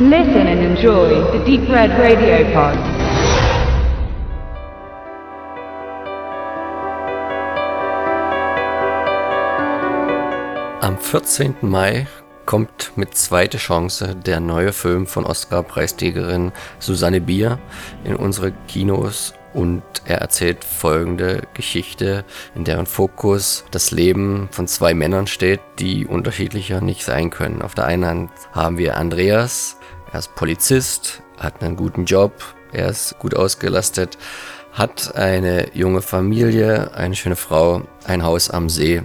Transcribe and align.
Listen 0.00 0.46
and 0.46 0.60
enjoy 0.60 1.08
the 1.32 1.44
Deep 1.44 1.68
Red 1.68 1.90
Radio 1.98 2.44
Pod. 2.52 2.78
Am 10.80 10.96
14. 10.98 11.56
Mai 11.62 12.06
kommt 12.46 12.92
mit 12.94 13.16
Zweite 13.16 13.58
Chance 13.58 14.14
der 14.14 14.38
neue 14.38 14.72
Film 14.72 15.08
von 15.08 15.26
Oscar-Preisträgerin 15.26 16.52
Susanne 16.78 17.20
Bier 17.20 17.58
in 18.04 18.14
unsere 18.14 18.52
Kinos 18.68 19.34
und 19.52 19.82
er 20.04 20.18
erzählt 20.18 20.64
folgende 20.64 21.42
Geschichte, 21.54 22.24
in 22.54 22.64
deren 22.64 22.86
Fokus 22.86 23.64
das 23.70 23.90
Leben 23.90 24.48
von 24.52 24.68
zwei 24.68 24.94
Männern 24.94 25.26
steht, 25.26 25.60
die 25.78 26.06
unterschiedlicher 26.06 26.80
nicht 26.80 27.02
sein 27.04 27.30
können. 27.30 27.62
Auf 27.62 27.74
der 27.74 27.86
einen 27.86 28.06
Hand 28.06 28.30
haben 28.52 28.78
wir 28.78 28.96
Andreas, 28.96 29.78
er 30.12 30.18
ist 30.18 30.34
Polizist, 30.34 31.22
hat 31.38 31.62
einen 31.62 31.76
guten 31.76 32.04
Job, 32.04 32.32
er 32.72 32.88
ist 32.88 33.18
gut 33.18 33.34
ausgelastet, 33.34 34.18
hat 34.72 35.14
eine 35.16 35.74
junge 35.74 36.02
Familie, 36.02 36.92
eine 36.94 37.14
schöne 37.14 37.36
Frau, 37.36 37.82
ein 38.04 38.22
Haus 38.22 38.50
am 38.50 38.68
See 38.68 39.02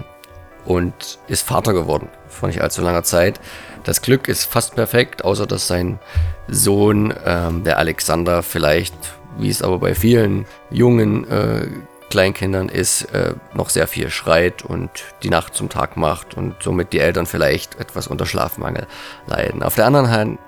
und 0.66 1.20
ist 1.28 1.48
Vater 1.48 1.74
geworden 1.74 2.10
vor 2.34 2.50
nicht 2.50 2.62
allzu 2.62 2.82
langer 2.82 3.04
Zeit. 3.04 3.40
Das 3.84 4.02
Glück 4.02 4.28
ist 4.28 4.46
fast 4.46 4.76
perfekt, 4.76 5.24
außer 5.24 5.46
dass 5.46 5.68
sein 5.68 6.00
Sohn, 6.48 7.14
ähm, 7.26 7.64
der 7.64 7.78
Alexander, 7.78 8.44
vielleicht, 8.44 8.94
wie 9.38 9.50
es 9.50 9.62
aber 9.62 9.80
bei 9.80 9.96
vielen 9.96 10.46
jungen 10.70 11.30
äh, 11.30 11.68
Kleinkindern 12.10 12.70
ist, 12.70 13.04
äh, 13.14 13.34
noch 13.54 13.70
sehr 13.70 13.88
viel 13.88 14.10
schreit 14.10 14.64
und 14.64 14.90
die 15.24 15.30
Nacht 15.30 15.56
zum 15.56 15.70
Tag 15.70 15.98
macht 15.98 16.36
und 16.36 16.56
somit 16.62 16.94
die 16.94 17.00
Eltern 17.00 17.26
vielleicht 17.26 17.80
etwas 17.80 18.08
unter 18.08 18.26
Schlafmangel 18.26 18.88
leiden. 19.26 19.64
Auf 19.64 19.76
der 19.76 19.86
anderen 19.86 20.12
Hand 20.12 20.40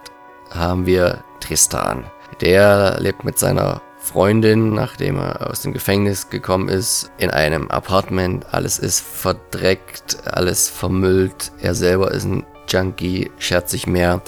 haben 0.52 0.86
wir 0.86 1.24
Tristan. 1.40 2.06
Der 2.42 2.98
lebt 3.00 3.24
mit 3.24 3.40
seiner 3.40 3.82
Freundin, 4.00 4.74
nachdem 4.74 5.18
er 5.18 5.50
aus 5.50 5.62
dem 5.62 5.74
Gefängnis 5.74 6.30
gekommen 6.30 6.70
ist, 6.70 7.12
in 7.18 7.32
einem 7.32 7.70
Apartment. 7.72 8.46
Alles 8.54 8.78
ist 8.78 9.00
verdreckt, 9.00 10.18
alles 10.26 10.70
vermüllt. 10.70 11.52
Er 11.60 11.74
selber 11.74 12.12
ist 12.12 12.26
ein 12.26 12.46
Junkie, 12.68 13.32
schert 13.40 13.70
sich 13.70 13.88
mehr 13.88 14.22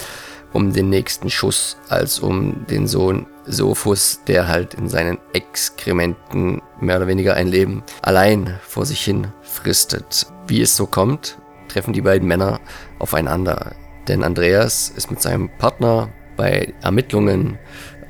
um 0.52 0.72
den 0.72 0.88
nächsten 0.88 1.30
Schuss 1.30 1.76
als 1.88 2.18
um 2.18 2.66
den 2.66 2.86
Sohn 2.86 3.26
Sophus, 3.46 4.20
der 4.26 4.48
halt 4.48 4.74
in 4.74 4.88
seinen 4.88 5.18
Exkrementen 5.32 6.62
mehr 6.80 6.96
oder 6.96 7.06
weniger 7.06 7.34
ein 7.34 7.48
Leben 7.48 7.82
allein 8.02 8.58
vor 8.66 8.86
sich 8.86 9.02
hin 9.02 9.28
fristet. 9.42 10.26
Wie 10.46 10.60
es 10.60 10.76
so 10.76 10.86
kommt, 10.86 11.38
treffen 11.68 11.92
die 11.92 12.00
beiden 12.00 12.26
Männer 12.26 12.60
aufeinander. 12.98 13.72
Denn 14.08 14.24
Andreas 14.24 14.92
ist 14.96 15.10
mit 15.10 15.20
seinem 15.20 15.50
Partner 15.58 16.08
bei 16.36 16.72
Ermittlungen 16.82 17.58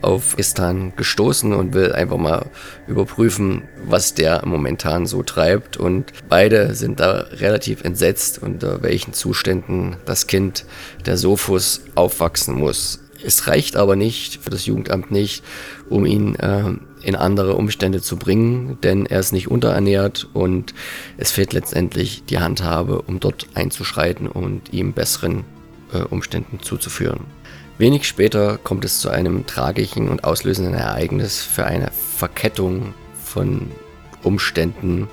auf 0.01 0.39
Istan 0.39 0.93
gestoßen 0.97 1.53
und 1.53 1.75
will 1.75 1.93
einfach 1.93 2.19
mal 2.19 2.47
überprüfen, 2.87 3.65
was 3.85 4.15
der 4.15 4.47
momentan 4.47 5.07
so 5.07 5.23
treibt. 5.23 5.77
Und 5.77 6.13
beide 6.29 6.75
sind 6.75 7.01
da 7.01 7.27
relativ 7.33 7.83
entsetzt, 7.85 8.41
unter 8.41 8.83
welchen 8.83 9.13
Zuständen 9.13 9.97
das 10.07 10.27
Kind 10.29 10.65
der 11.05 11.17
Sophus 11.17 11.83
aufwachsen 11.97 12.55
muss. 12.55 13.01
Es 13.25 13.49
reicht 13.49 13.77
aber 13.77 13.97
nicht, 13.97 14.41
für 14.41 14.51
das 14.51 14.67
Jugendamt 14.67 15.11
nicht, 15.11 15.43
um 15.89 16.07
ihn 16.07 16.37
äh, 16.37 16.75
in 17.03 17.17
andere 17.17 17.57
Umstände 17.57 18.01
zu 18.01 18.17
bringen, 18.17 18.79
denn 18.85 19.07
er 19.07 19.19
ist 19.19 19.33
nicht 19.33 19.51
unterernährt 19.51 20.29
und 20.35 20.73
es 21.17 21.33
fehlt 21.33 21.53
letztendlich 21.53 22.23
die 22.27 22.39
Handhabe, 22.39 23.03
um 23.03 23.19
dort 23.19 23.49
einzuschreiten 23.55 24.29
und 24.29 24.73
ihm 24.73 24.93
besseren 24.93 25.45
äh, 25.92 25.98
Umständen 25.98 26.61
zuzuführen. 26.61 27.25
Wenig 27.78 28.08
später 28.08 28.58
kommt 28.58 28.84
es 28.84 29.00
zu 29.00 29.09
einem 29.09 29.47
tragischen 29.47 30.09
und 30.09 30.25
auslösenden 30.25 30.75
Ereignis 30.75 31.41
für 31.43 31.65
eine 31.65 31.93
Verkettung 32.16 32.93
von 33.25 33.71
Umständen, 34.25 35.09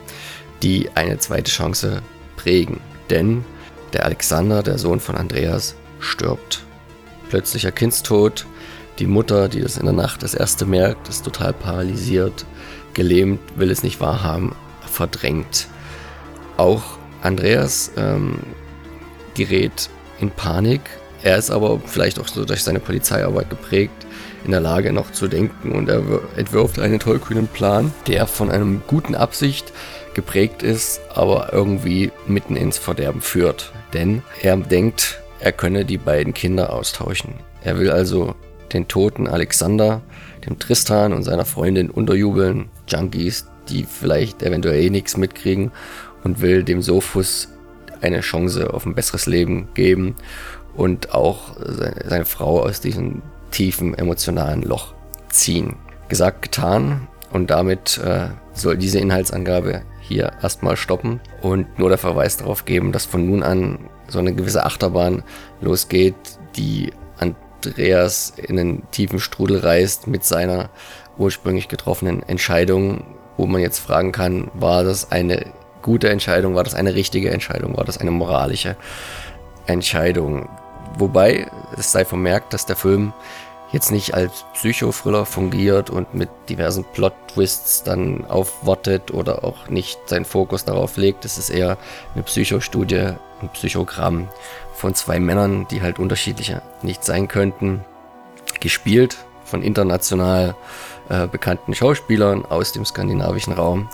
die 0.64 0.90
eine 0.96 1.20
zweite 1.20 1.52
Chance 1.52 2.02
prägen. 2.38 2.80
Denn 3.12 3.46
der 3.94 4.06
Alexander, 4.06 4.64
der 4.64 4.80
Sohn 4.80 5.00
von 5.00 5.16
Andreas, 5.16 5.76
stirbt. 6.00 6.64
Plötzlicher 7.30 7.72
Kindstod. 7.72 8.48
Die 8.98 9.08
Mutter, 9.08 9.48
die 9.48 9.62
das 9.62 9.78
in 9.78 9.86
der 9.86 9.94
Nacht 9.94 10.24
das 10.24 10.34
erste 10.34 10.66
merkt, 10.66 11.10
ist 11.10 11.24
total 11.24 11.54
paralysiert, 11.54 12.46
gelähmt, 12.94 13.42
will 13.58 13.70
es 13.70 13.84
nicht 13.84 14.00
wahrhaben, 14.00 14.56
verdrängt. 14.90 15.68
Auch 16.58 16.98
Andreas 17.22 17.92
ähm, 17.98 18.40
gerät 19.36 19.90
in 20.20 20.32
Panik, 20.32 20.82
er 21.24 21.38
ist 21.38 21.50
aber 21.50 21.80
vielleicht 21.84 22.20
auch 22.20 22.28
so 22.28 22.46
durch 22.46 22.64
seine 22.64 22.80
Polizeiarbeit 22.80 23.50
geprägt, 23.50 24.06
in 24.46 24.52
der 24.52 24.60
Lage 24.60 24.94
noch 24.94 25.12
zu 25.12 25.28
denken 25.28 25.72
und 25.72 25.90
er 25.90 26.04
entwirft 26.38 26.78
einen 26.78 27.00
tollkühnen 27.00 27.48
Plan, 27.48 27.92
der 28.06 28.28
von 28.28 28.52
einem 28.52 28.84
guten 28.86 29.16
Absicht 29.16 29.74
geprägt 30.14 30.62
ist, 30.62 31.02
aber 31.14 31.52
irgendwie 31.52 32.12
mitten 32.28 32.56
ins 32.56 32.78
Verderben 32.78 33.22
führt. 33.22 33.74
Denn 33.94 34.22
er 34.42 34.56
denkt, 34.56 35.20
er 35.40 35.52
könne 35.52 35.84
die 35.84 35.98
beiden 35.98 36.36
Kinder 36.36 36.72
austauschen. 36.72 37.34
Er 37.64 37.80
will 37.80 37.90
also 37.90 38.36
den 38.72 38.88
toten 38.88 39.28
Alexander, 39.28 40.02
dem 40.46 40.60
Tristan 40.60 41.12
und 41.12 41.24
seiner 41.24 41.46
Freundin 41.46 41.90
unterjubeln, 41.90 42.70
Junkies, 42.88 43.48
die 43.70 43.84
vielleicht 43.84 44.44
eventuell 44.44 44.80
eh 44.80 44.90
nichts 44.92 45.18
mitkriegen 45.18 45.72
und 46.24 46.42
will 46.42 46.64
dem 46.64 46.84
Sophus 46.84 47.50
eine 48.02 48.22
Chance 48.22 48.74
auf 48.74 48.86
ein 48.86 48.96
besseres 48.96 49.26
Leben 49.26 49.70
geben 49.74 50.16
und 50.76 51.14
auch 51.14 51.56
seine 51.60 52.26
Frau 52.26 52.62
aus 52.62 52.82
diesem 52.82 53.22
tiefen 53.52 53.94
emotionalen 53.94 54.62
Loch 54.62 54.94
ziehen. 55.30 55.76
Gesagt, 56.10 56.42
getan 56.42 57.08
und 57.32 57.50
damit 57.50 57.98
äh, 57.98 58.28
soll 58.54 58.78
diese 58.78 59.00
Inhaltsangabe 59.00 59.82
hier 60.02 60.34
erstmal 60.42 60.78
stoppen 60.78 61.20
und 61.42 61.80
nur 61.80 61.90
der 61.90 61.98
Verweis 61.98 62.38
darauf 62.38 62.66
geben, 62.66 62.92
dass 62.92 63.06
von 63.06 63.26
nun 63.26 63.44
an 63.44 63.80
so 64.08 64.20
eine 64.20 64.34
gewisse 64.34 64.66
Achterbahn 64.66 65.24
losgeht, 65.62 66.16
die 66.56 66.92
Andreas 67.18 68.34
in 68.38 68.60
einen 68.60 68.92
tiefen 68.92 69.20
Strudel 69.20 69.60
reißt 69.60 70.08
mit 70.08 70.24
seiner 70.24 70.70
ursprünglich 71.18 71.68
getroffenen 71.68 72.22
Entscheidung, 72.24 73.04
wo 73.38 73.48
man 73.48 73.62
jetzt 73.62 73.80
fragen 73.80 74.12
kann, 74.12 74.52
war 74.54 74.84
das 74.84 75.12
eine 75.12 75.46
gute 75.86 76.10
Entscheidung, 76.10 76.56
war 76.56 76.64
das 76.64 76.74
eine 76.74 76.96
richtige 76.96 77.30
Entscheidung, 77.30 77.78
war 77.78 77.86
das 77.86 78.00
eine 78.00 78.10
moralische 78.10 78.76
Entscheidung? 79.68 80.50
Wobei 80.98 81.48
es 81.78 81.92
sei 81.92 82.06
vermerkt, 82.06 82.54
dass 82.54 82.66
der 82.66 82.76
Film 82.76 83.14
jetzt 83.72 83.92
nicht 83.92 84.16
als 84.16 84.46
Psychothriller 84.54 85.28
fungiert 85.28 85.92
und 85.92 86.16
mit 86.16 86.30
diversen 86.50 86.86
Plot-Twists 86.86 87.84
dann 87.84 88.26
aufwartet 88.26 89.12
oder 89.12 89.44
auch 89.44 89.70
nicht 89.70 90.00
seinen 90.08 90.26
Fokus 90.26 90.66
darauf 90.66 90.98
legt. 90.98 91.24
Es 91.24 91.38
ist 91.38 91.52
eher 91.52 91.78
eine 92.16 92.24
Psychostudie, 92.24 93.14
ein 93.42 93.50
Psychogramm 93.54 94.28
von 94.74 94.96
zwei 94.96 95.20
Männern, 95.20 95.68
die 95.70 95.84
halt 95.84 96.00
unterschiedlicher 96.00 96.64
nicht 96.82 97.04
sein 97.04 97.28
könnten. 97.28 97.86
Gespielt 98.60 99.18
von 99.44 99.62
international 99.62 100.56
äh, 101.10 101.28
bekannten 101.28 101.76
Schauspielern 101.76 102.44
aus 102.44 102.72
dem 102.72 102.86
skandinavischen 102.86 103.54
Raum. 103.54 103.88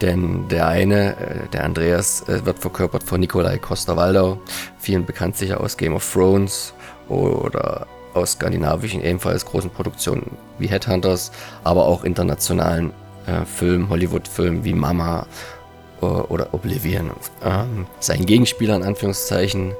Denn 0.00 0.48
der 0.48 0.66
eine, 0.66 1.16
äh, 1.16 1.48
der 1.52 1.64
Andreas, 1.64 2.22
äh, 2.28 2.44
wird 2.44 2.58
verkörpert 2.58 3.02
von 3.02 3.20
Nikolai 3.20 3.58
Coster-Waldau, 3.58 4.38
vielen 4.78 5.04
bekannt 5.04 5.36
sicher 5.36 5.60
aus 5.60 5.76
Game 5.76 5.94
of 5.94 6.12
Thrones 6.12 6.72
oder 7.08 7.86
aus 8.14 8.32
skandinavischen 8.32 9.02
ebenfalls 9.02 9.44
großen 9.44 9.70
Produktionen 9.70 10.36
wie 10.58 10.66
Headhunters, 10.66 11.30
aber 11.64 11.86
auch 11.86 12.04
internationalen 12.04 12.92
äh, 13.26 13.44
Filmen, 13.44 13.88
Hollywood-Filmen 13.88 14.64
wie 14.64 14.72
Mama 14.72 15.26
äh, 16.00 16.04
oder 16.04 16.52
Oblivion. 16.54 17.10
Ähm, 17.44 17.86
sein 18.00 18.26
Gegenspieler 18.26 18.76
in 18.76 18.82
Anführungszeichen 18.82 19.74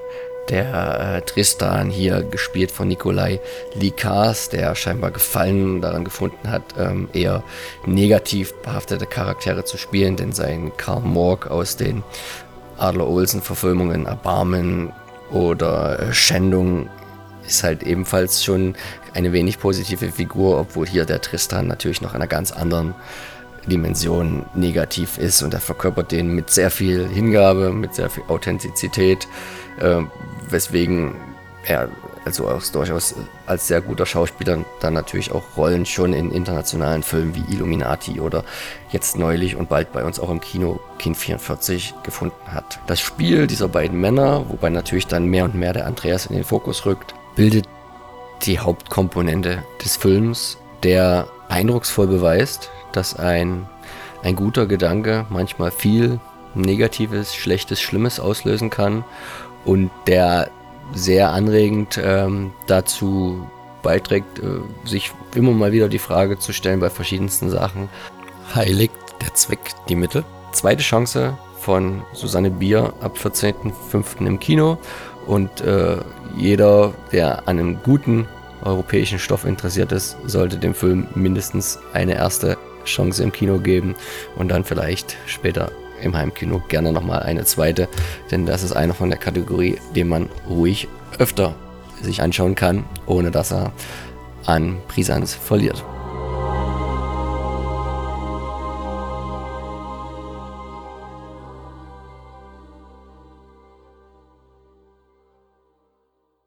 der 0.48 1.16
äh, 1.16 1.20
Tristan 1.22 1.90
hier 1.90 2.22
gespielt 2.22 2.70
von 2.70 2.88
Nikolai 2.88 3.40
Likas, 3.74 4.48
der 4.48 4.74
scheinbar 4.74 5.10
Gefallen 5.10 5.80
daran 5.80 6.04
gefunden 6.04 6.50
hat, 6.50 6.62
ähm, 6.78 7.08
eher 7.12 7.42
negativ 7.86 8.54
behaftete 8.54 9.06
Charaktere 9.06 9.64
zu 9.64 9.76
spielen, 9.76 10.16
denn 10.16 10.32
sein 10.32 10.72
Karl 10.76 11.02
Morg 11.02 11.50
aus 11.50 11.76
den 11.76 12.02
Adler 12.78 13.06
Olsen 13.06 13.42
Verfilmungen 13.42 14.06
Erbarmen 14.06 14.92
oder 15.30 16.00
äh, 16.00 16.12
Schändung 16.12 16.88
ist 17.46 17.62
halt 17.62 17.82
ebenfalls 17.82 18.44
schon 18.44 18.74
eine 19.14 19.32
wenig 19.32 19.58
positive 19.58 20.12
Figur, 20.12 20.58
obwohl 20.58 20.86
hier 20.86 21.04
der 21.04 21.20
Tristan 21.20 21.66
natürlich 21.66 22.00
noch 22.00 22.14
einer 22.14 22.26
ganz 22.26 22.52
anderen 22.52 22.94
Dimension 23.66 24.44
negativ 24.54 25.18
ist 25.18 25.42
und 25.42 25.54
er 25.54 25.60
verkörpert 25.60 26.12
den 26.12 26.34
mit 26.34 26.50
sehr 26.50 26.70
viel 26.70 27.08
Hingabe, 27.08 27.72
mit 27.72 27.94
sehr 27.94 28.10
viel 28.10 28.24
Authentizität, 28.28 29.26
äh, 29.78 30.00
weswegen 30.48 31.14
er 31.64 31.88
also 32.24 32.48
auch 32.48 32.62
durchaus 32.72 33.14
als 33.46 33.66
sehr 33.66 33.80
guter 33.80 34.06
Schauspieler 34.06 34.64
dann 34.80 34.94
natürlich 34.94 35.32
auch 35.32 35.56
Rollen 35.56 35.86
schon 35.86 36.12
in 36.12 36.32
internationalen 36.32 37.02
Filmen 37.02 37.34
wie 37.34 37.52
Illuminati 37.52 38.20
oder 38.20 38.44
jetzt 38.90 39.16
neulich 39.16 39.56
und 39.56 39.68
bald 39.68 39.92
bei 39.92 40.04
uns 40.04 40.20
auch 40.20 40.30
im 40.30 40.40
Kino 40.40 40.80
Kind 40.98 41.16
44 41.16 41.94
gefunden 42.02 42.52
hat. 42.52 42.78
Das 42.86 43.00
Spiel 43.00 43.46
dieser 43.46 43.68
beiden 43.68 44.00
Männer, 44.00 44.44
wobei 44.48 44.68
natürlich 44.68 45.06
dann 45.06 45.26
mehr 45.26 45.44
und 45.44 45.54
mehr 45.54 45.72
der 45.72 45.86
Andreas 45.86 46.26
in 46.26 46.34
den 46.34 46.44
Fokus 46.44 46.84
rückt, 46.86 47.14
bildet 47.36 47.66
die 48.42 48.58
Hauptkomponente 48.58 49.62
des 49.84 49.96
Films, 49.96 50.58
der 50.82 51.26
eindrucksvoll 51.48 52.06
beweist, 52.06 52.70
dass 52.92 53.16
ein, 53.16 53.68
ein 54.22 54.36
guter 54.36 54.66
Gedanke 54.66 55.26
manchmal 55.30 55.70
viel 55.70 56.20
Negatives, 56.54 57.34
Schlechtes, 57.34 57.80
Schlimmes 57.80 58.18
auslösen 58.18 58.70
kann 58.70 59.04
und 59.64 59.90
der 60.06 60.50
sehr 60.92 61.30
anregend 61.30 62.00
ähm, 62.02 62.52
dazu 62.66 63.46
beiträgt, 63.82 64.38
äh, 64.40 64.60
sich 64.84 65.12
immer 65.34 65.52
mal 65.52 65.72
wieder 65.72 65.88
die 65.88 65.98
Frage 65.98 66.38
zu 66.38 66.52
stellen 66.52 66.80
bei 66.80 66.90
verschiedensten 66.90 67.50
Sachen. 67.50 67.88
Heiligt 68.54 68.94
der 69.20 69.34
Zweck 69.34 69.60
die 69.88 69.96
Mittel? 69.96 70.24
Zweite 70.52 70.82
Chance 70.82 71.38
von 71.58 72.02
Susanne 72.12 72.50
Bier 72.50 72.92
ab 73.00 73.16
14.05. 73.16 74.26
im 74.26 74.40
Kino 74.40 74.78
und 75.26 75.60
äh, 75.60 75.98
jeder, 76.36 76.92
der 77.12 77.48
an 77.48 77.58
einem 77.58 77.82
guten 77.82 78.26
europäischen 78.64 79.18
Stoff 79.18 79.44
interessiert 79.44 79.92
ist, 79.92 80.16
sollte 80.26 80.58
dem 80.58 80.74
Film 80.74 81.06
mindestens 81.14 81.78
eine 81.92 82.14
erste 82.14 82.58
Chance 82.84 83.22
im 83.22 83.32
Kino 83.32 83.58
geben 83.58 83.94
und 84.36 84.48
dann 84.48 84.64
vielleicht 84.64 85.16
später 85.26 85.70
im 86.02 86.16
Heimkino 86.16 86.62
gerne 86.68 86.92
nochmal 86.92 87.22
eine 87.22 87.44
zweite, 87.44 87.88
denn 88.30 88.46
das 88.46 88.62
ist 88.62 88.72
einer 88.72 88.94
von 88.94 89.10
der 89.10 89.18
Kategorie, 89.18 89.78
den 89.94 90.08
man 90.08 90.28
ruhig 90.48 90.88
öfter 91.18 91.54
sich 92.00 92.22
anschauen 92.22 92.54
kann, 92.54 92.84
ohne 93.06 93.30
dass 93.30 93.52
er 93.52 93.72
an 94.46 94.78
Brisanz 94.88 95.34
verliert. 95.34 95.84